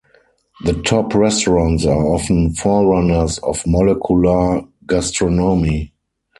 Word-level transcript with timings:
The 0.65 0.73
top 0.81 1.13
restaurants 1.13 1.85
are 1.85 1.93
often 2.07 2.55
forerunners 2.55 3.37
of 3.37 3.61
molecular 3.67 4.63
gastronomy. 4.87 5.93